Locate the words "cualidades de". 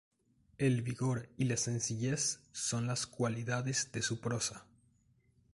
3.05-4.01